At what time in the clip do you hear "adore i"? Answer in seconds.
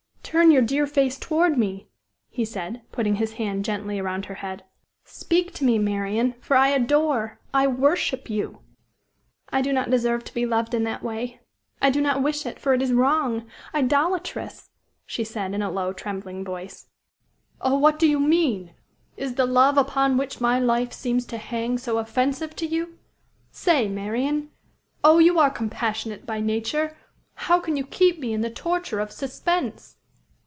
6.69-7.67